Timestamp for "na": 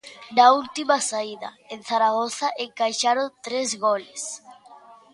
0.35-0.45